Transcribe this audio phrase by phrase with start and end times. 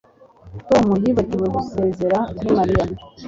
[0.67, 2.85] Tom yibagiwe gusezera kuri Mariya